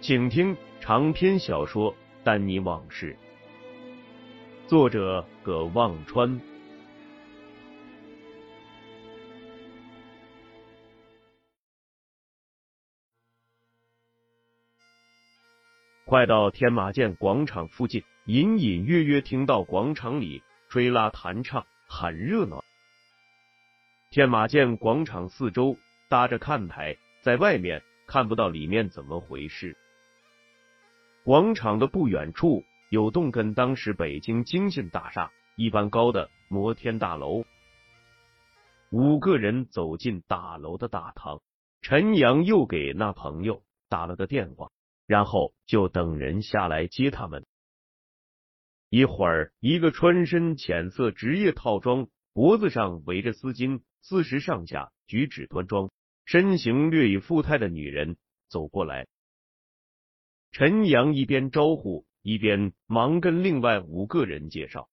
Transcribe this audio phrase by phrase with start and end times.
[0.00, 3.16] 请听长篇小说《丹尼往事》，
[4.68, 6.40] 作者葛望川。
[16.04, 22.64] 快到天马涧广场附近，隐隐约约听到广场里吹拉弹唱，很热闹。
[24.10, 25.76] 天马涧广场四周
[26.08, 29.76] 搭着看台，在外面看不到里面怎么回事。
[31.28, 37.44] 广场的不远处有栋跟当时北京京信大厦一般高的摩天大楼。
[38.88, 41.42] 五个人走进大楼的大堂，
[41.82, 44.70] 陈阳又给那朋友打了个电话，
[45.06, 47.44] 然后就等人下来接他们。
[48.88, 53.82] 一会儿，一个穿身浅色职业套装，脖子上围着丝巾。
[54.00, 55.90] 四十上下，举止端庄，
[56.24, 58.16] 身形略已富态的女人
[58.48, 59.06] 走过来。
[60.50, 64.88] 陈阳一边招呼，一边忙跟另外五个人介绍：“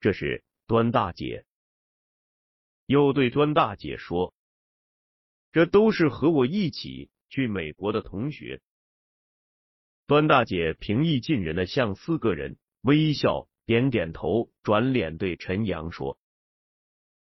[0.00, 1.44] 这是端大姐。”
[2.86, 4.34] 又对端大姐说
[5.52, 8.60] ：“这都是和我一起去美国的同学。”
[10.06, 16.18] 端大姐平易近人的向四个人微笑，点点头，转脸对陈阳说：“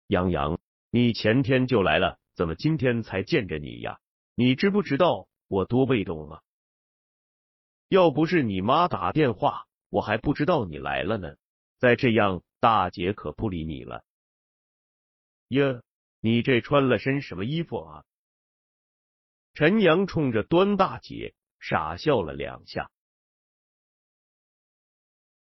[0.08, 4.00] 杨洋。”你前天就来了，怎么今天才见着你呀？
[4.36, 6.42] 你知不知道我多被动啊？
[7.90, 11.36] 要不是你妈打电话，我还不知道你来了呢。
[11.78, 14.04] 再这样，大姐可不理你了。
[15.50, 15.82] 呀，
[16.20, 18.04] 你这穿了身什么衣服啊？
[19.54, 22.92] 陈阳冲着端大姐傻笑了两下。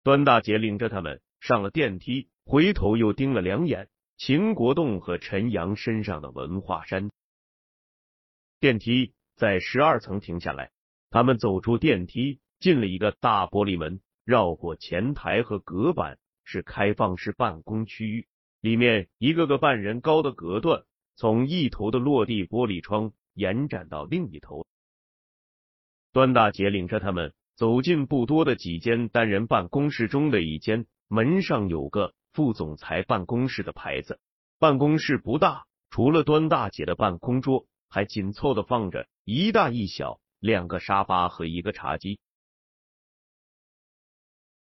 [0.02, 3.90] 端大姐领着他们上了电梯，回头又盯了两眼。
[4.18, 7.10] 秦国栋和陈阳身上的文化衫。
[8.60, 10.72] 电梯在十二层停下来，
[11.10, 18.28] 他们走出电梯，进了一个大玻璃门，绕过前台和隔板，是开放式办公区域。
[18.62, 20.84] 里面一个个半人高的隔断，
[21.16, 24.66] 从一头的落地玻璃窗延展到另一头。
[26.12, 32.14] 端大姐领着他们走进不多的几间单人办公室中的一间，门上有个。
[32.32, 34.20] 副总裁办公室的牌子，
[34.60, 42.20] 办公室不大，除了端大姐的办公桌，还紧凑的放着一大一小两个沙发和一个茶几。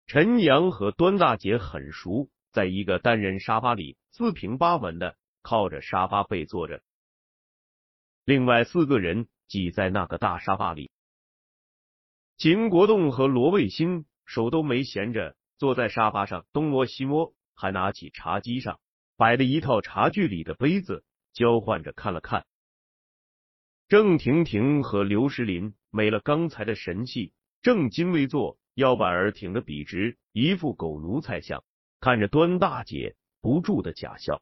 [0.07, 6.81] 陈阳和端大姐很熟，在一个单人沙发里，四平八稳的靠着沙发背坐着，
[8.23, 10.91] 另外四个人挤在那个大沙发里。
[12.37, 17.33] 秦国栋和罗卫星手都没闲着，坐在沙发上东摸西摸。
[17.57, 18.81] 还拿起茶几上
[19.15, 22.45] 摆的一套茶具里的杯子，交换着看了看。
[23.87, 31.63] 郑婷婷和刘石林没了刚才的神气，正襟危坐，腰板儿挺得笔直，一副狗奴才相，
[31.99, 34.41] 看着端大姐不住的假笑。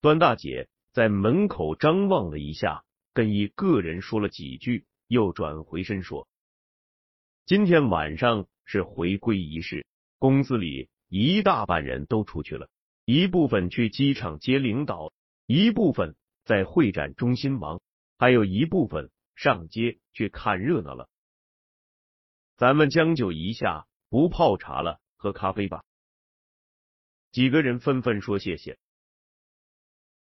[0.00, 2.84] 端大姐在门口张望了一下，
[3.14, 6.26] 跟一个人说了几句，又转回身说
[7.46, 9.86] ：“今天晚上是回归仪式，
[10.18, 12.70] 公司里。”一大半人都出去了，
[13.04, 15.12] 一部分去机场接领导，
[15.46, 17.82] 一部分在会展中心忙，
[18.22, 21.08] 还有一部分上街去看热闹了。
[22.56, 25.82] 咱们将就一下，不泡茶了，喝咖啡吧。
[27.32, 28.78] 几个人纷纷说谢谢。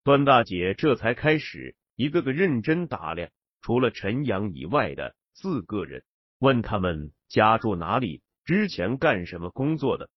[0.02, 3.30] 段大姐这才开始一个个认真打量，
[3.60, 6.02] 除了陈阳以外的四个人，
[6.38, 10.08] 问他们家住哪里，之前干什么工作的。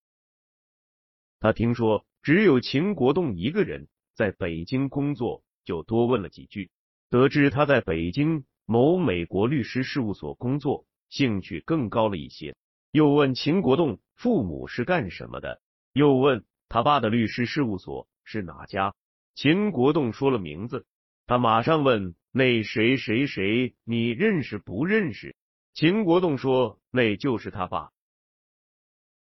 [1.41, 6.71] 他听说只有秦国栋一个人在北京工作，就多问了几句。
[7.13, 12.55] 得知他在北京某美国律师事务所工作，兴趣更高了一些。
[12.89, 15.61] 又问秦国栋父母是干什么的，
[15.93, 18.95] 又问他爸的律师事务所是哪家。
[19.35, 20.87] 秦国栋说了名字，
[21.27, 25.35] 他马上问那谁谁谁，你认识不认识？
[25.75, 27.91] 秦国栋说那就是他爸。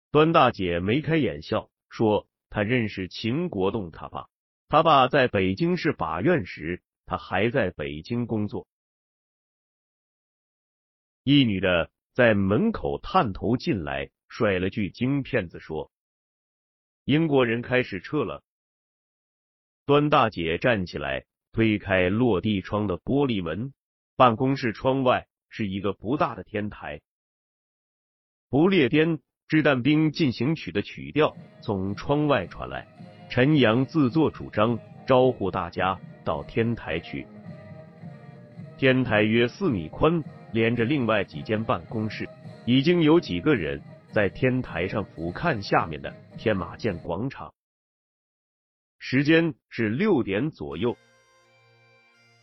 [0.10, 4.26] 端大姐眉开眼笑说他认识秦国栋他爸，
[4.70, 8.68] 他爸在北京市法院时，他还在北京工作。
[11.24, 15.92] 一女的在门口探头进来，甩了句京片子说
[17.06, 18.44] ：“英国人开始撤了。”
[19.86, 23.74] 端大姐站起来，推开落地窗的玻璃门，
[24.16, 27.02] 办公室窗外是一个不大的天台。
[28.50, 32.88] 不列颠掷弹兵进行曲的曲调从窗外传来，
[33.30, 37.26] 陈阳自作主张招呼大家到天台去。
[38.78, 42.28] 天台约四米宽，连着另外几间办公室，
[42.66, 43.82] 已经有几个人
[44.12, 47.54] 在天台上俯瞰下面的天马舰广场。
[49.00, 50.96] 时间是六点左右，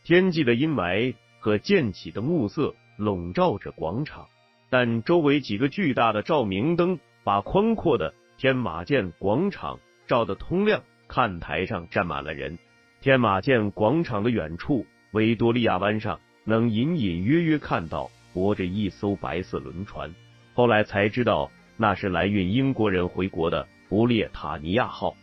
[0.03, 4.27] 天际的阴霾和渐起的暮色笼罩着广场，
[4.69, 10.81] 但周围几个巨大的照明灯把宽阔的天马舰广场照得通亮。
[11.05, 12.57] 看台上站满了人，
[12.99, 20.11] 天马舰广场的远处，维多利亚湾上能隐隐约约看到泊着一艘白色轮船。
[20.55, 25.15] 后来才知道，那是来运英国人回国的不列塔尼亚号。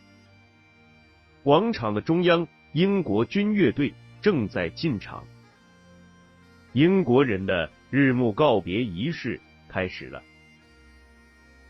[1.42, 5.24] 广场的中央，英国军乐队正在进场。
[6.72, 10.22] 英国人的日暮告别仪式开始了。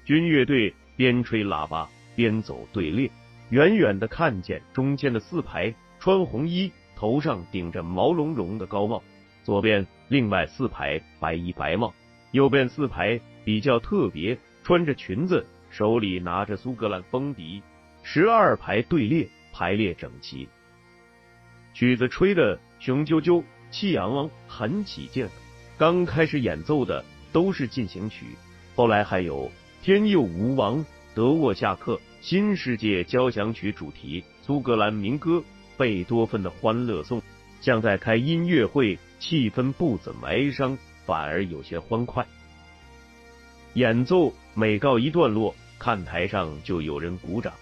[0.05, 3.11] 军乐队边吹喇叭边走队列，
[3.51, 9.03] 远远的看见中间的四排穿红衣，头上顶着毛茸茸的高帽；
[9.43, 11.93] 左边另外四排白衣白帽；
[12.33, 17.63] 右边四排比较特别，穿着裙子，手里拿着苏格兰风笛。
[18.03, 19.29] 十二排队列。
[19.53, 20.49] 排列整齐，
[21.75, 23.43] 曲子吹得雄赳赳、
[23.73, 25.29] 气昂昂，很起劲。
[25.77, 28.27] 刚开始演奏的都是进行曲，
[28.77, 29.47] 后来还有
[29.83, 30.79] 《天佑吴王》、
[31.13, 35.43] 德沃夏克《新世界交响曲》主题、苏格兰民歌、
[35.77, 37.21] 贝多芬的《欢乐颂》，
[37.61, 42.25] 像在开音乐会，气氛不怎么哀伤，反而有些欢快。
[43.75, 47.53] 演奏每告一段落，看台上就有人鼓掌。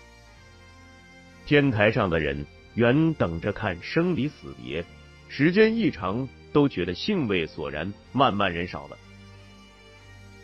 [1.47, 2.45] 天台上的人
[2.75, 4.85] 原等着看生离死别，
[5.29, 8.99] 时间一长，都觉得兴味索然，慢慢人少了。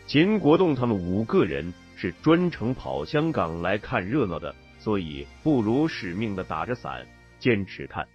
[0.07, 7.05] 秦国栋他们五个人是专程跑香港来看热闹的，所以不辱使命的打着伞
[7.39, 8.07] 坚持看。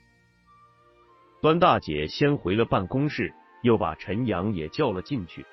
[1.41, 3.33] 端大姐先回了办公室，
[3.63, 5.45] 又把陈阳也叫了进去。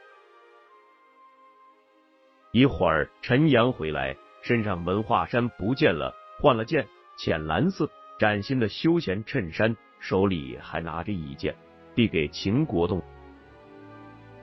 [2.52, 6.88] 一会儿，陈阳回来，身上文化衫不见了，换了件。
[7.20, 7.90] 浅蓝色
[8.20, 11.56] 崭新的休闲衬衫，手里还拿着一件，
[11.96, 13.02] 递给秦国栋。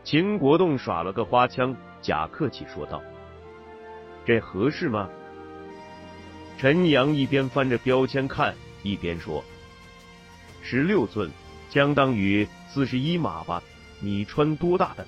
[0.03, 3.01] 秦国栋耍了个花枪，假客气说道
[4.25, 5.09] ：“这合适吗？”
[6.59, 9.45] 陈阳一边翻着标签看，一边说
[10.63, 11.31] ：“十六寸，
[11.69, 13.63] 相当于四十一码吧？
[14.01, 15.07] 你穿多大的？”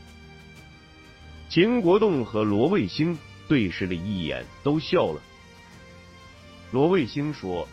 [1.48, 3.16] 秦国栋和罗卫星
[3.48, 5.20] 对视了一眼，都笑了。
[6.72, 7.66] 罗卫星说：“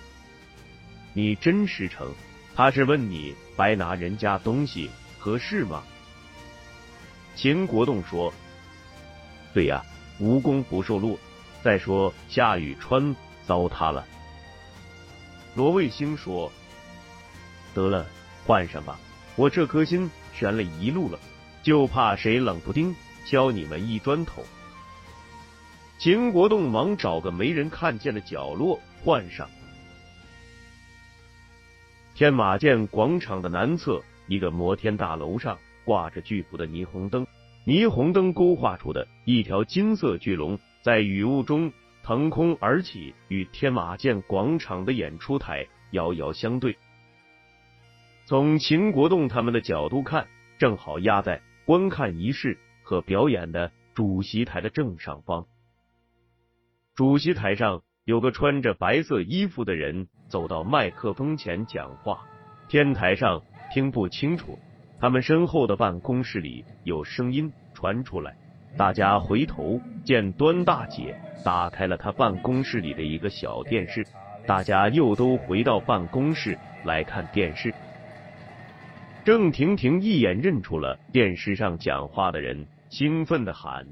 [1.14, 2.14] 你真实诚，
[2.56, 5.84] 他是问你白拿人家东西合适吗？”
[7.36, 8.32] 秦国栋说
[9.52, 9.84] ：“对呀，
[10.20, 11.18] 无功不受禄。
[11.64, 13.16] 再说下雨穿
[13.46, 14.06] 糟蹋了。”
[15.56, 16.52] 罗卫星说
[17.74, 18.06] ：“得了，
[18.46, 19.00] 换上吧。
[19.36, 21.18] 我这颗心悬了一路了，
[21.64, 24.44] 就怕谁冷不丁敲你们一砖头。”
[26.00, 29.50] 秦国栋忙找个没人看见的角落换上。
[32.14, 37.26] 天马舰广场的南侧，一个摩天大楼上挂着巨幅的霓虹灯，
[37.66, 41.72] 霓虹灯勾画出的一条金色巨龙在雨雾中
[42.04, 46.78] 腾空而起，与天马舰广场的演出台遥遥相对。
[48.26, 55.46] 从秦国栋他们的角度看，正好压在观看仪式和表演的主席台的正上方。
[56.96, 62.26] 主席台上有个穿着白色衣服的人走到麦克风前讲话，
[62.68, 63.42] 天台上
[63.74, 64.60] 听不清楚。
[65.00, 68.36] 他们身后的办公室里有声音传出来，
[68.76, 74.06] 大家回头见端大姐打开了她办公室里的一个小电视，
[74.48, 77.74] 大家又都回到办公室来看电视。
[79.24, 83.86] 郑婷婷一眼认出了电视上讲话的人，兴奋的喊：“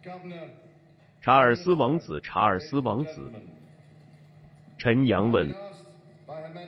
[1.22, 3.32] 查尔斯王子，查尔斯王子！”
[4.80, 5.54] 陈阳问：“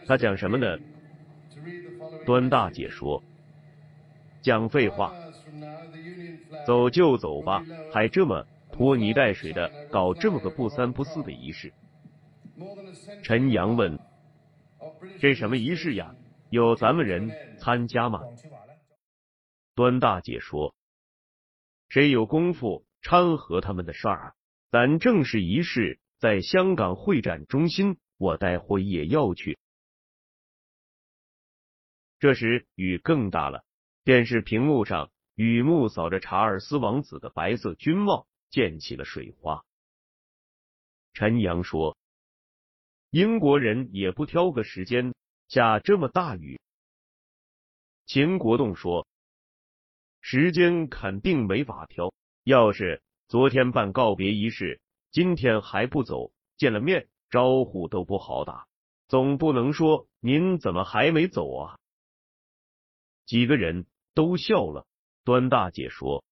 [0.07, 0.77] 他讲什么呢？”
[2.25, 3.21] 端大姐说
[4.41, 5.13] ：“讲废话，
[6.65, 11.73] 走就走吧，还这么拖泥带水的搞这么个不三不四的仪式。”
[13.23, 13.99] 陈阳问
[15.19, 16.15] ：“这什么仪式呀？
[16.49, 18.21] 有咱们人参加吗？”
[19.75, 20.75] 端大姐说
[21.89, 24.33] ：“谁有功夫掺和他们的事儿啊？
[24.69, 29.57] 咱正式仪式在香港会展中心，我待会也要去。”
[32.19, 33.65] 这时雨更大了，
[34.03, 39.65] 电视屏幕上雨幕扫着查尔斯王子的白色军帽，溅起了水花。
[41.13, 41.97] 陈阳说
[43.09, 45.13] ：“英国人也不挑个时间
[45.47, 46.59] 下这么大雨。”
[48.05, 49.07] 秦国栋说。
[50.25, 52.13] 时间肯定没法挑。
[52.45, 54.79] 要是昨天办告别仪式，
[55.11, 58.65] 今天还不走，见了面招呼都不好打。
[59.09, 61.77] 总不能说您怎么还没走啊？
[63.25, 64.87] 几个人都笑了。
[65.23, 66.23] 端大姐说：“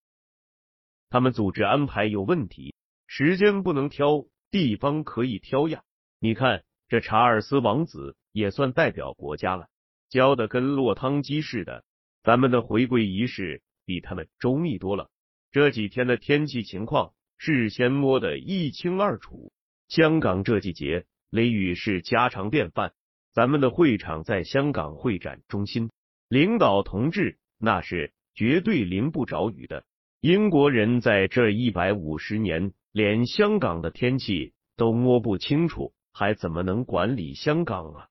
[1.10, 2.76] 他们组织安排有问题，
[3.08, 5.84] 时间不能挑，地方可以挑呀。
[6.20, 9.68] 你看这查尔斯王子也算代表国家了，
[10.10, 11.84] 教的跟落汤鸡似的。
[12.24, 15.10] 咱们的回归仪式。”比他们周密多了。
[15.52, 19.52] 这几天的天气情况事先摸得一清二楚。
[19.90, 22.94] 香港这季节雷雨是家常便饭。
[23.34, 25.90] 咱们的会场在香港会展中心，
[26.30, 29.86] 领导同志那是绝对淋不着雨的。
[30.20, 38.08] 英国人在这一百五十年连香港的天气都摸不清楚，还怎么能管理香港啊？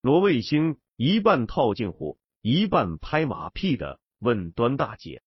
[0.00, 3.98] 罗卫星一半套近乎，一半拍马屁的。
[4.22, 5.22] 问端大姐，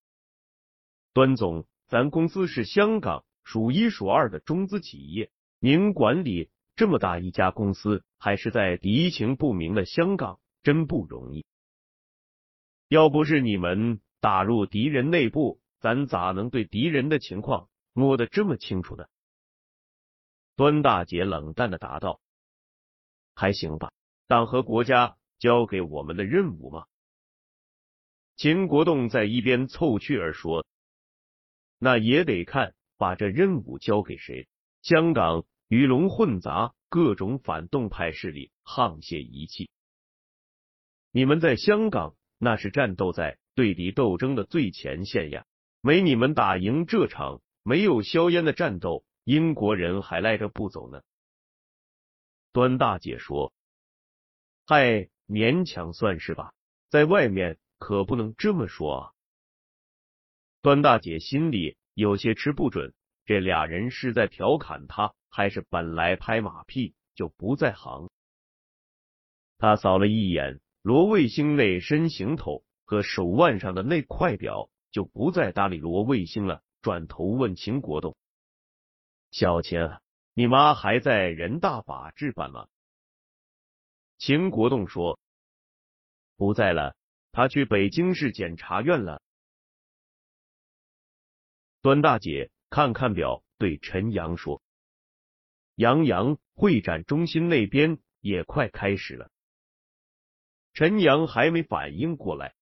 [1.14, 11.44] 端总，咱公司是香港数一数二的中资企业，您管理这么大一家公司，还是在敌情不明的香港，真不容易。
[12.88, 19.06] 要不是你们打入敌人内部，咱咋能对敌人的情况摸得这么清楚呢？
[20.56, 22.22] 端大姐冷淡的答道
[23.34, 23.92] ：“还行吧，
[24.28, 26.86] 党和国家交给我们的任务嘛。”
[28.38, 30.66] 秦国栋在一边凑趣儿说
[31.80, 34.48] ：“那也得看把这任务交给谁。
[34.82, 39.70] 香港鱼龙混杂，各种反动派势力沆瀣一气。
[41.12, 45.46] 你们在香港那是战斗在对敌斗争的最前线呀，
[45.82, 51.02] 没你们打赢这场没有硝烟的战斗，英国人还赖着不走呢。”
[52.54, 53.54] 端大姐说
[54.68, 56.54] ：“嗨，勉强算是吧，
[56.90, 59.12] 在外面。”可不能这么说啊！
[60.62, 62.94] 端大姐心里有些吃不准，
[63.26, 68.10] 这俩人是在调侃她，还是本来拍马屁就不在行？
[69.58, 78.18] 他扫了一眼罗卫星那身行头和手腕上的那块表，就不再搭理罗卫星了，转头问秦国栋
[79.32, 79.80] ：“小秦，
[80.34, 82.68] 你妈还在人大法制办吗？”
[84.20, 85.20] 秦国栋说
[86.36, 86.96] ：“不在了。”
[87.32, 89.22] 他去北京市检察院了。
[91.82, 94.62] 端大姐看看表，对陈阳说
[95.76, 99.32] ：“杨洋，会展中心那边也快开始了。”
[100.74, 102.56] 陈阳还没反应过来，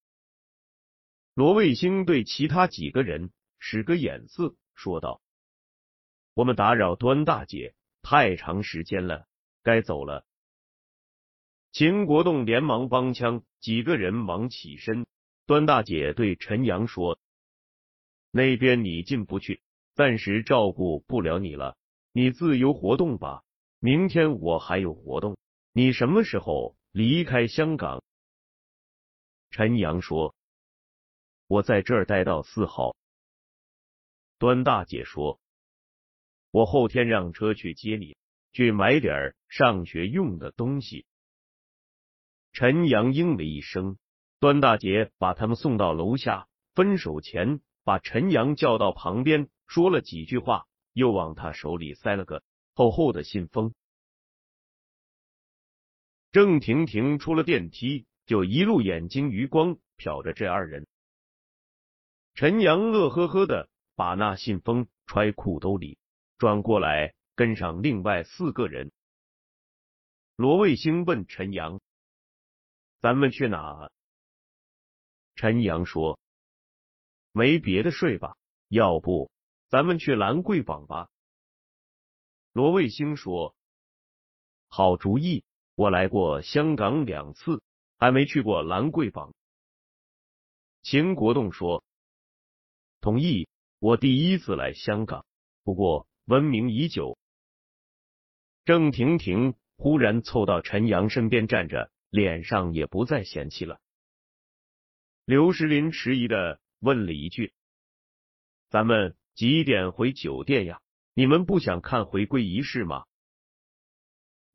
[1.33, 5.21] 罗卫星对其他几个人使个眼色，说道
[6.35, 9.27] ：“我们打扰端大姐太长时间了，
[9.63, 10.25] 该走了。”
[11.71, 15.07] 秦国栋连忙帮腔，几个人忙起身。
[15.45, 17.17] 端大姐对陈阳说
[18.29, 19.61] ：“那边你进不去，
[19.95, 21.77] 暂时照顾不了你了，
[22.11, 23.43] 你自由活动吧。
[23.79, 25.37] 明天我还有活动，
[25.71, 28.03] 你什么时候离开香港？”
[29.51, 30.35] 陈阳说
[31.47, 32.95] ：“我在这儿待到四号。”
[34.39, 35.39] 端大姐说
[36.51, 38.17] ：“我后天让车去接你，
[38.53, 41.05] 去买点上学用的东西。”
[42.53, 43.97] 陈阳应了一声，
[44.39, 52.43] 端大姐把他们送到楼下，分手前把陈阳叫到旁边，说了几句话，又往他手里塞了个
[52.73, 53.73] 厚厚的信封。
[56.31, 60.87] 郑婷婷出了电梯，就一路眼睛余光瞟着这二人。
[62.33, 65.97] 陈阳乐呵呵的把那信封揣裤兜里，
[66.37, 68.93] 转过来跟上另外四个人。
[70.37, 71.81] 罗卫星问陈阳。
[73.01, 73.89] 咱们去哪？
[75.35, 76.17] 陈阳说
[77.33, 78.37] ：“没别的睡吧？
[78.69, 79.29] 要不
[79.67, 81.09] 咱们去兰桂坊吧？”
[82.53, 83.53] 罗卫星说
[84.69, 85.43] ：“好主意，
[85.75, 87.61] 我来过香港两次，
[87.97, 89.33] 还没去过兰桂坊。”
[90.83, 91.83] 秦国栋说
[93.01, 93.47] ：“同意，
[93.79, 95.25] 我第一次来香港，
[95.63, 97.17] 不过闻名已久。”
[98.65, 103.79] 郑婷婷忽然凑到陈阳身边站着，脸上也不再嫌弃了。
[105.25, 107.53] 刘石林迟疑的问了一句
[108.69, 110.81] ：“咱们几点回酒店呀？
[111.13, 113.05] 你们不想看回归仪式吗？”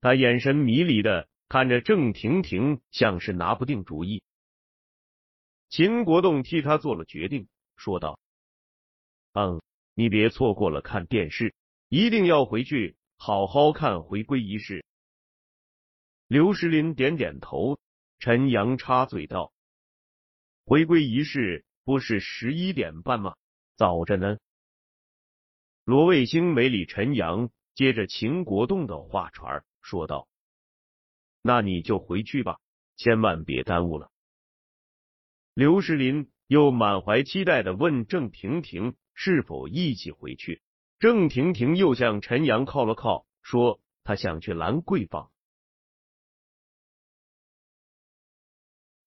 [0.00, 4.22] 他眼神迷离的看着郑婷婷，像是拿不定主意。
[5.68, 8.18] 秦国栋替他做了决定，说道
[9.34, 9.60] ：“嗯，
[9.94, 11.54] 你别错过了看电视，
[11.88, 14.84] 一定要回去好好看回归仪式。”
[16.28, 17.78] 刘石林点点头。
[18.18, 19.52] 陈阳插嘴道
[20.64, 23.36] ：“回归仪式不是十一点半吗？
[23.76, 24.38] 早着呢。”
[25.84, 30.28] 罗卫星没理陈阳，接着秦国栋的话茬说道
[31.42, 32.58] ：“那你就回去吧，
[32.96, 34.10] 千万别耽误了。”
[35.52, 40.62] 刘石林又满怀期待的问郑婷婷是否一起回去。
[40.98, 45.30] 郑婷婷又向陈阳靠了靠，说她想去兰桂坊。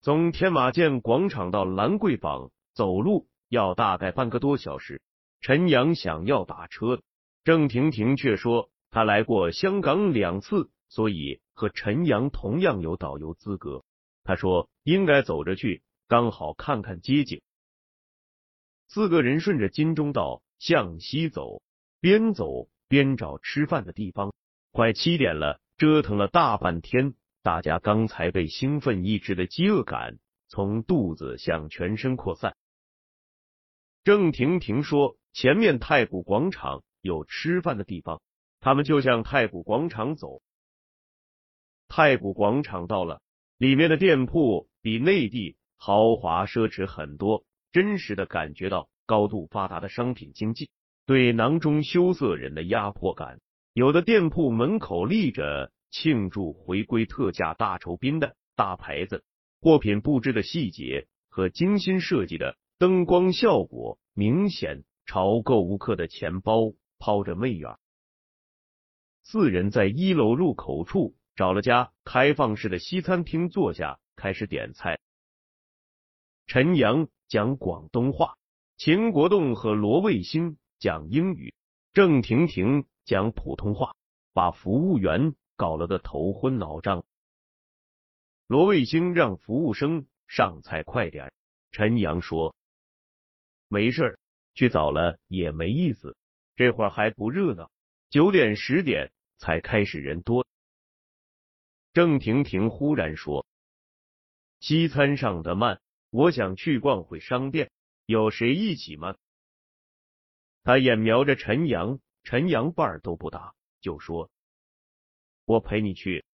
[0.01, 5.01] 从天马涧广场到兰桂坊走路要大概半个多小时。
[5.41, 7.01] 陈阳想要打车，
[7.49, 13.83] 郑婷婷却说她来过香港两次，所以和陈阳同样有导游资格。
[14.23, 15.81] 她说应该走着去。
[16.07, 17.41] 刚好看看街景，
[18.87, 21.63] 四个人顺着金钟道向西走，
[21.99, 24.31] 边走边找吃饭的地方。
[24.71, 32.55] 快七点了，折腾了大半天，大家刚才被兴奋抑制的饥饿感从肚子向全身扩散。
[34.03, 38.21] 郑婷婷说：“前面太古广场有吃饭的地方，
[38.59, 40.41] 他们就向太古广场走。”
[41.87, 43.21] 太古广场到了，
[43.57, 45.55] 里面的店铺比内地。
[45.81, 50.69] 豪华奢侈很多，真实的感觉到高度发达的商品经济
[51.05, 53.39] 对囊中羞涩人的压迫感。
[53.71, 59.23] 有的店铺门口立着庆祝回归特价大酬宾的大牌子，
[59.61, 67.77] 货品布置的细节和精心设计的灯光效果，明显朝购物客的钱包抛着媚眼。
[69.21, 74.97] 四人在一楼入口处找了家开放式的西餐厅坐下，开始点菜。
[76.47, 78.37] 陈阳讲广东话，
[78.77, 81.53] 秦国栋和罗卫星讲英语，
[81.91, 83.97] 郑婷婷讲普通话，
[84.31, 87.03] 把服务员搞了个头昏脑胀。
[88.47, 91.33] 罗卫星让服务生上菜快点，
[91.71, 92.55] 陈阳说
[93.69, 94.19] ：“没事儿，
[94.53, 96.17] 去早了也没意思，
[96.57, 97.71] 这会儿还不热闹，
[98.09, 100.45] 九点十点才开始人多。”
[101.93, 103.45] 郑婷婷忽然说
[104.59, 105.79] ：“西餐上的慢。”
[106.11, 107.69] 我想去逛会商店，
[108.07, 109.15] 有谁一起吗？
[110.63, 114.31] 他眼瞄着陈阳，陈阳半儿都不答，就说
[115.45, 116.25] ：“我陪你去。”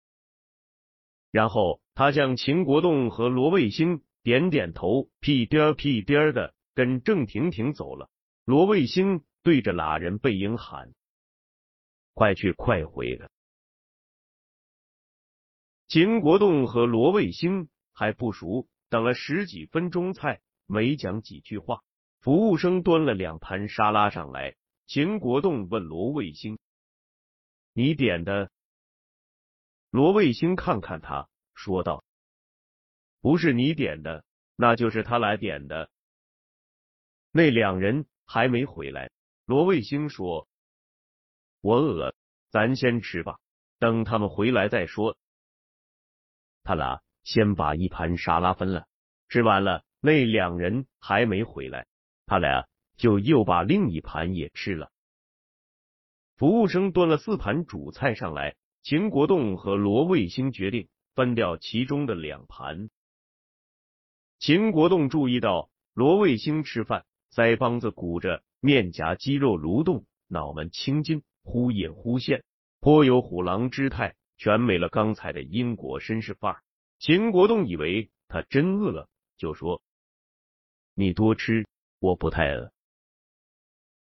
[1.29, 8.11] 然后他向秦国栋和罗卫星点点头，屁颠屁颠的跟郑婷婷走了。
[8.43, 10.93] 罗卫星对着俩人背影喊
[12.13, 13.31] ：“快去快回的！”
[15.87, 18.67] 秦国栋和罗卫星还不熟。
[18.87, 21.81] 等了十几分钟，菜没讲几句话，
[22.19, 24.55] 服务生端了两盘沙拉上来。
[24.85, 26.59] 秦国栋问罗卫星
[27.73, 28.51] ：“你点的？”
[29.89, 32.03] 罗卫星看看他，说道
[33.21, 34.23] ：“不是你点的，
[34.55, 35.89] 那就是他来点的。”
[37.37, 39.11] 那两人还没回来。
[39.45, 40.47] 罗卫星说
[41.59, 42.15] ：“我饿了，
[42.49, 43.39] 咱先吃吧，
[43.77, 45.17] 等他们回来再说。”
[46.63, 47.01] 他俩。
[47.25, 48.85] 先把一盘沙拉分了，
[49.29, 51.87] 吃完了，那两人还没回来，
[52.27, 52.67] 他俩
[52.97, 54.91] 就又把另一盘也吃了。
[56.35, 62.91] 服务生端了四盘主菜上来，秦国栋和罗卫星决定分掉其中的两盘。
[64.37, 72.45] 秦国栋注意到罗卫星吃饭，腮帮子鼓着，面颊肌肉蠕动，脑门青筋忽隐忽现，
[72.79, 76.63] 颇有虎狼之态，全没了刚才的英国绅士范儿。
[76.97, 79.81] 秦国栋以为他真饿了，就说
[80.95, 81.67] ：“你多吃，
[81.99, 82.71] 我不太饿。”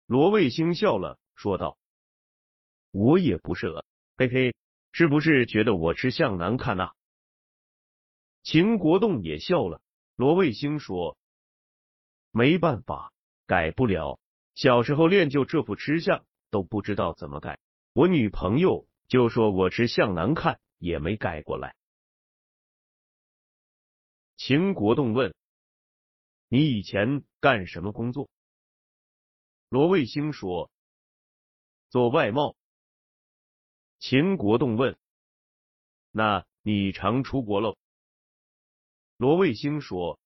[0.05, 1.79] 罗卫星笑了，说道
[2.93, 3.83] ：“我也不是饿，
[4.17, 4.55] 嘿嘿，
[4.91, 6.91] 是不是觉得我吃相难看呐？”
[8.43, 9.81] 秦国栋也笑了。
[10.15, 11.17] 罗卫星说
[12.29, 13.11] ：“没办法，
[13.45, 14.19] 改不了。
[14.53, 17.59] 小时候练就这副吃相，都不知道怎么改。
[17.93, 21.75] 我女朋友就说我吃相难看，也没改过来。
[24.37, 25.33] 秦国栋问
[26.49, 28.29] ：“你以前干什么工作？”
[29.69, 30.69] 罗卫星说
[31.89, 32.55] ：“做外贸。”
[33.99, 34.97] 秦国栋问
[36.11, 37.77] ：“那你常出国喽？”
[39.17, 40.19] 罗卫星说：“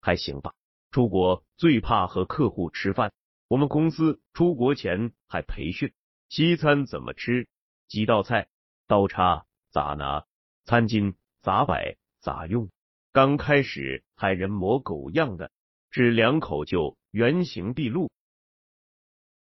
[0.00, 0.54] 还行吧，
[0.92, 3.12] 出国最怕和客户吃饭。
[3.48, 5.92] 我们公司出国前还培训，
[6.28, 7.48] 西餐怎么吃，
[7.88, 8.48] 几道菜，
[8.86, 10.26] 刀叉咋拿，
[10.64, 12.70] 餐巾咋摆咋用。
[13.10, 15.50] 刚开始还人模狗样的，
[15.90, 18.10] 只两口就原形毕露。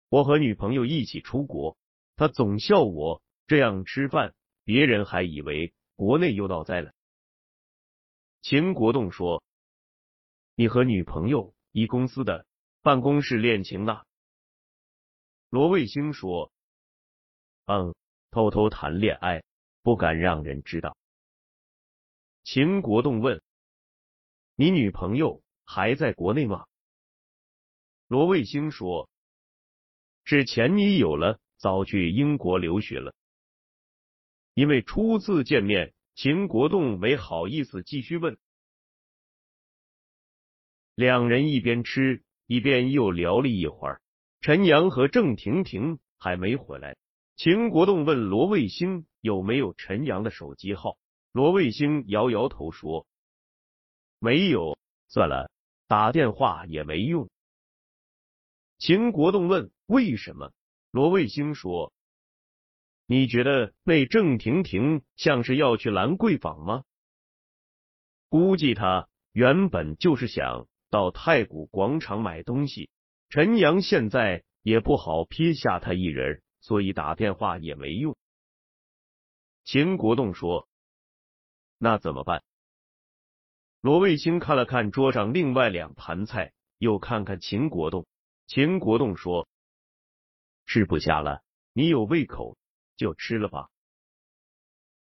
[0.09, 1.77] 我和女朋友一起出国，
[2.17, 4.33] 她总笑我这样吃饭，
[4.65, 6.91] 别人还以为国内又闹灾了。”
[8.43, 9.43] 秦国栋说
[10.59, 12.47] ：“你和女朋友一公司的
[12.81, 14.01] 办公室恋情呢？”
[15.51, 16.51] 罗卫星说
[17.65, 17.93] ：“嗯，
[18.31, 19.43] 偷偷谈恋爱，
[19.83, 20.97] 不敢让人知道。”
[22.43, 23.39] 秦国栋问
[24.57, 26.65] ：“你女朋友还在国内吗？”
[28.09, 29.11] 罗卫星说
[30.25, 33.13] ：“是前女友了，早去英国留学了。”
[34.55, 35.93] 因为初次见面。
[36.15, 38.39] 秦国栋没好意思继续问，
[40.97, 44.01] 两人一边吃一边又聊了一会儿。
[44.41, 46.97] 陈阳和郑婷婷还没回来，
[47.35, 50.97] 秦国栋问罗卫星有没有陈阳的手机号。
[51.31, 53.05] 罗卫星摇摇头说
[54.19, 54.75] 没有，
[55.07, 55.51] 算了，
[55.87, 57.29] 打电话也没用。
[58.79, 60.51] 秦国栋问为什么？
[60.89, 61.93] 罗卫星说。
[63.05, 66.83] 你觉得那郑婷婷像是要去兰桂坊吗？
[68.29, 72.89] 估计她原本就是想到太古广场买东西。
[73.29, 78.15] 陈阳现在也不好撇下他一人，所以打电话也没用。
[79.63, 80.67] 秦国栋说
[81.77, 82.43] ：“那怎么办？”
[83.81, 88.07] 罗卫星看了看桌上另外两盘菜，又看看秦国栋。
[88.47, 89.47] 秦国栋说
[90.65, 92.57] ：“吃不下了，你有胃口。”
[92.97, 93.69] 就吃了吧。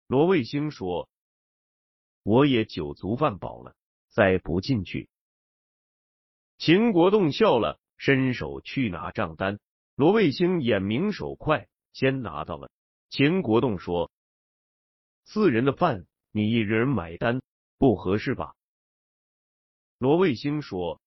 [0.07, 1.09] 罗卫星说
[2.23, 3.75] ：“我也酒足饭饱了，
[4.07, 5.09] 再不进去。”
[6.63, 9.57] 秦国栋笑了，伸手去拿账单。
[9.95, 12.69] 罗卫星眼明手快，先拿到了。
[13.09, 14.11] 秦国栋说
[15.25, 17.41] ：“四人的饭，你一人买单，
[17.79, 18.53] 不合适吧？”
[19.97, 21.01] 罗卫星说：“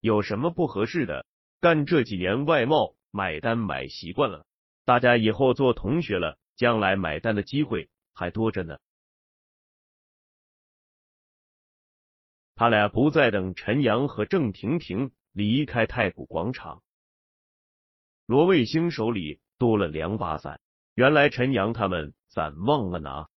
[0.00, 1.26] 有什么不合适的？
[1.60, 4.46] 干这几年外贸，买单买习惯了。”
[4.86, 8.78] 大家以后做同学了，将来买单的机会还多着呢。
[12.58, 16.82] 他俩不再等陈阳和郑婷婷离开太古广场，
[18.26, 20.60] 罗卫星手里多了两把伞。
[20.96, 23.28] 原来陈阳他们伞忘了拿，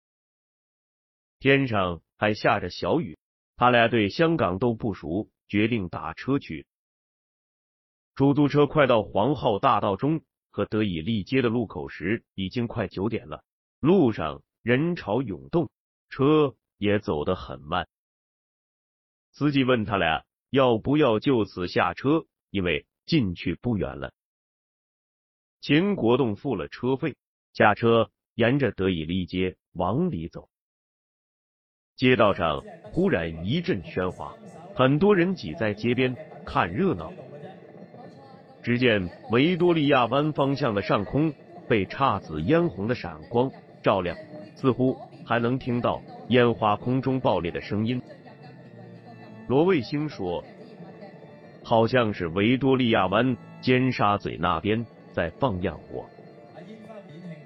[1.38, 3.18] 天上还下着小雨。
[3.58, 6.66] 他俩对香港都不熟，决定打车去。
[8.14, 10.22] 出租车快到皇后大道中。
[10.48, 13.44] 和德以立街的路口时，已经快九点了。
[13.80, 15.70] 路上人潮涌动，
[16.08, 17.86] 车也走得很慢。
[19.32, 24.12] 司机问他俩要不要就此下车，因为进去不远了。
[25.60, 27.16] 秦国栋付了车费，
[27.52, 30.48] 下车，沿着德以利街往里走。
[31.96, 32.62] 街道上
[32.92, 34.34] 忽然一阵喧哗，
[34.74, 36.16] 很多人挤在街边
[36.46, 37.12] 看热闹。
[38.62, 41.32] 只见维多利亚湾方向的上空
[41.68, 43.50] 被姹紫嫣红的闪光
[43.82, 44.16] 照亮，
[44.56, 48.02] 似乎还能听到烟花空中爆裂的声音。
[49.50, 50.44] 罗卫星说
[51.64, 56.06] ：“好像是维多利亚湾尖沙咀那边在放焰火。”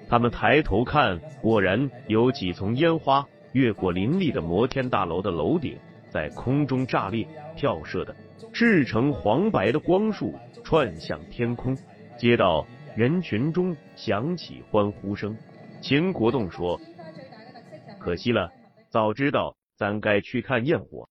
[0.07, 8.15] 他们抬头看，果然有几丛烟花越过林立的摩天大楼的楼顶，在空中炸裂，跳射的
[8.53, 10.31] 赤橙黄白的光束。
[10.63, 11.75] 窜向天空，
[12.19, 15.35] 街道人群中响起欢呼声。
[15.81, 16.79] 秦国栋说
[17.97, 18.51] ：“可惜了，
[18.89, 21.09] 早知道咱该去看焰火。”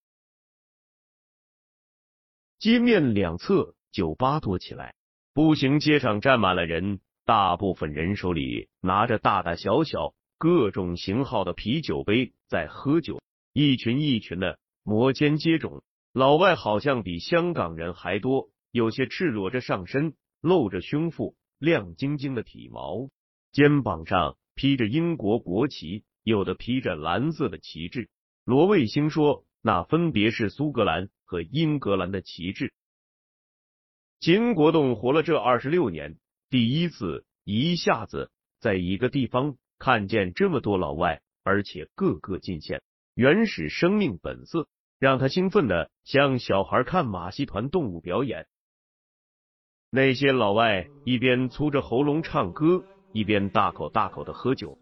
[2.64, 4.94] 街面两侧酒吧多起来，
[5.35, 13.20] 步行街上站满了人，大部分人手里拿着大大小小、各种型号的啤酒杯在喝酒，
[13.53, 15.83] 一群一群的摩肩接踵。
[16.14, 18.48] 老外好像比香港人还多。
[18.70, 23.11] 有些赤裸着上身，露着胸腹，亮晶晶的体毛，
[23.53, 28.09] 肩膀上披着英国国旗，有的披着蓝色的旗帜。
[28.46, 32.72] 罗卫星说，那分别是苏格兰、和英格兰的旗帜。
[34.20, 42.82] 秦国栋活了这二十六年，第一次一下子在一个地方看见这么多老外，而且个个尽显
[43.14, 44.66] 原始生命本色，
[44.98, 48.46] 让他兴奋的像小孩看马戏团动物表演。
[49.90, 54.78] 那些老外一边粗着喉咙唱歌，一边大口大口的喝酒。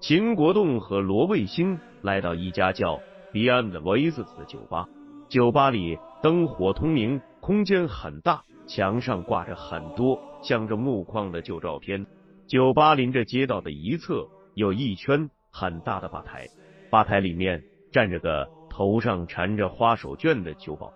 [0.00, 3.02] 秦国栋和罗卫星来到一家叫
[3.32, 4.88] Beyond Voices 的酒吧，
[5.28, 12.06] 酒吧里灯火通明，空间很大，墙上挂着很多镶着木框的旧照片。
[12.46, 16.48] 酒吧临着街道的一侧有一圈很大的吧台，
[16.90, 17.62] 吧台里面
[17.92, 20.92] 站着个头上缠着花手绢的酒保。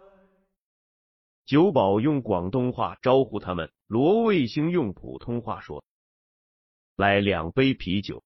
[1.46, 5.84] 酒保用广东话招呼他们，罗卫星用普通话说
[6.96, 8.24] ：“来两杯啤酒。”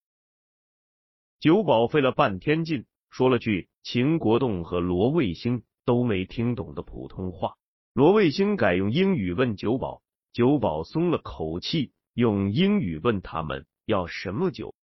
[1.41, 7.55] 酒保费了半天劲，说了句秦国栋和罗卫星都没听懂的普通话。
[7.95, 14.75] 罗卫星改用英语问酒保，酒保松了口气，用英语问他们要什么酒。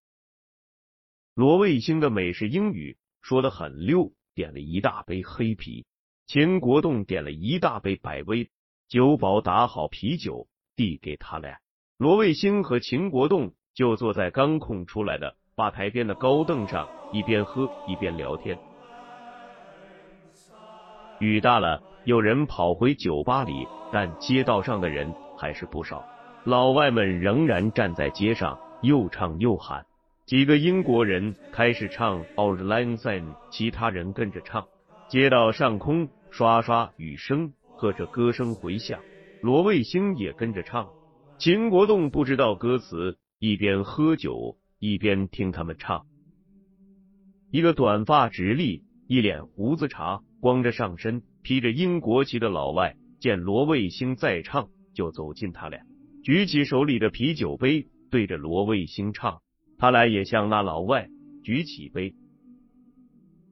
[1.36, 5.86] 罗卫星的美式英语说的很溜，点了一大杯黑啤。
[6.26, 8.50] 秦国栋点了一大杯百威，
[8.88, 11.60] 酒保打好啤酒递给他俩，
[12.00, 18.58] 罗卫星和秦国栋就坐在刚空出来的吧台边的高凳上，一边喝一边聊天。
[21.20, 26.04] 雨大了，有人跑回酒吧里，但街道上的人还是不少，
[26.44, 29.86] 老外们仍然站在街上，又唱又喊。
[30.26, 34.66] 几个英国人开始唱《Our Lion Sign》，其他人跟着唱。
[35.08, 39.00] 街道上空刷刷雨声和着歌声回响，
[39.42, 40.90] 罗卫星也跟着唱。
[41.38, 46.06] 秦国栋不知道歌词，一边喝酒一边听他们唱。
[47.52, 55.82] 一个短发直立、一脸胡子茬、光着上身、披着英国旗的老外，见罗卫星在唱，就走近他俩，
[56.24, 59.42] 举起手里的啤酒杯，对着罗卫星唱。
[59.80, 61.10] 他俩也向那老外
[61.44, 62.14] 举起杯。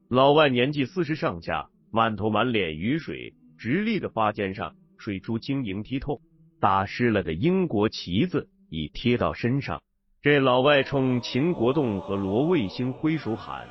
[0.08, 6.20] 老外年纪四十上下，满头满脸雨水，直立的发尖上水珠晶莹剔透，
[6.60, 9.82] 打湿了的英国旗子已贴到身上。
[10.22, 13.66] 这老外冲秦国栋和罗卫星挥手喊：“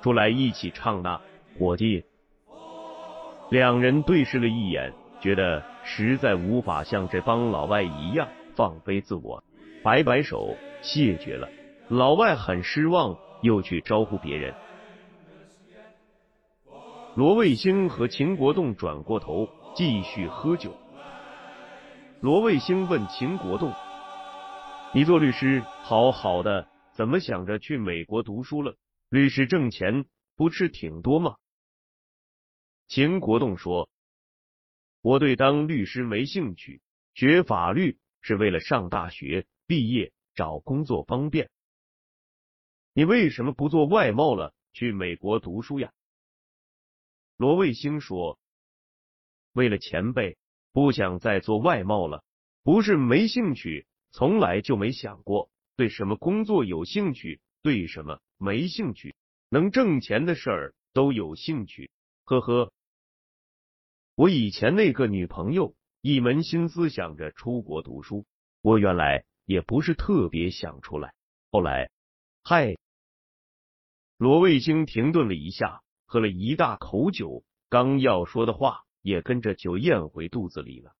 [0.00, 1.20] 出来一起唱呐，
[1.60, 2.02] 伙计！”
[3.52, 9.44] 两人对视了一眼，觉得实在无法像这帮老外一样放飞自我，
[9.82, 11.46] 摆摆手谢绝了。
[11.88, 14.54] 老外很失望，又去招呼别人。
[17.16, 20.72] 罗卫星和秦国栋转过头继续喝酒。
[22.20, 23.72] 罗卫星问秦国栋
[24.94, 28.76] ：“你做律师好好的，怎么想着去美国读书了？
[29.08, 30.04] 律师挣钱
[30.36, 31.34] 不是挺多吗？”
[32.90, 33.88] 秦国栋说
[35.00, 36.82] ：“我对当律师没兴趣，
[37.14, 41.48] 学法律是为了上大学毕业找工作方便。
[42.92, 45.92] 你为什么不做外贸了，去美国读书呀？”
[47.38, 48.40] 罗卫星说
[49.54, 50.36] ：“为了前辈，
[50.72, 52.24] 不想再做外贸了。
[52.64, 59.14] 不是没兴趣，从来就没想过对什么工作有兴趣，对什么没兴趣。
[59.48, 61.92] 能挣钱的事儿都有兴趣。
[62.24, 62.72] 呵呵，
[64.20, 68.26] 我以前那个女朋友一门心思想着出国读书，
[68.60, 71.14] 我原来也不是特别想出来。
[71.50, 71.90] 后来，
[72.44, 72.76] 嗨。”
[74.20, 75.80] 罗卫星停顿了一下。
[76.04, 80.92] 喝了一大口酒，刚要说的话也跟着酒咽回肚子里了。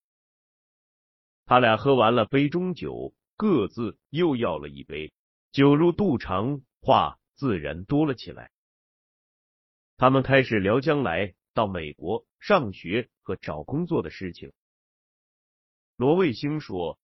[1.45, 5.13] 他俩喝完了杯中酒，各自又要了一杯，
[5.51, 8.51] 酒入肚肠，话自然多了起来。
[9.97, 14.51] 他们开始聊将来到美国上学和找工作的事情。
[15.95, 16.99] 罗卫星说：“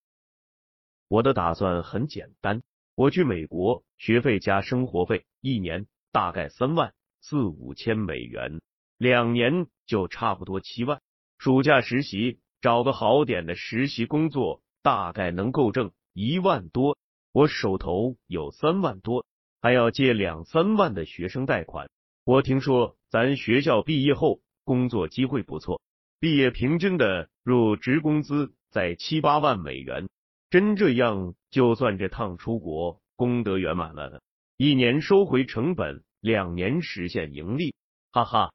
[1.08, 2.62] 我的打算很简单，
[2.95, 8.62] 我去美国，学费加生活费，一年大概三万。”四五千美元，
[8.97, 11.02] 两年就差不多七万。
[11.38, 16.97] 暑假实习，找个好点的实习工作，大概能够挣一万多。
[17.34, 19.26] 我手头有三万多，
[19.62, 21.89] 还要借两三万的学生贷款。
[22.23, 25.82] 我听说咱学校毕业后工作机会不错，
[26.19, 30.10] 毕业平均的入职工资在七八万美元。
[30.49, 34.21] 真这样，就算这趟出国功德圆满了。
[34.58, 36.03] 一年收回成本。
[36.19, 37.75] 两年实现盈利，
[38.12, 38.51] 哈哈。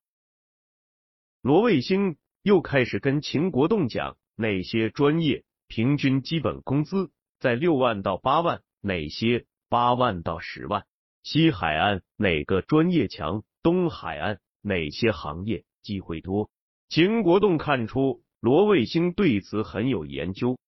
[1.41, 10.85] 罗卫星又开始跟秦国栋讲哪些专业平均基本工资在六万到八万，哪些八万到十万。
[11.23, 13.45] 西海岸哪个专业强？
[13.63, 16.51] 东海岸哪些行业机会多。
[16.89, 20.59] 秦国栋看出罗卫星对此很有研究，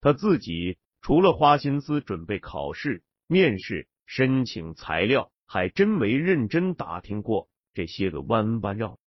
[0.00, 8.98] 他自己除了花心思准备考试、面试、申请材料，还真没认真打听过这些个弯弯绕。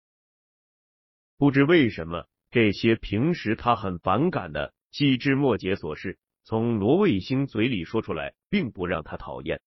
[1.38, 9.62] 不知为什么，这些平时他很反感的细枝末节琐事，从罗卫星嘴里说出来，并不让他讨厌。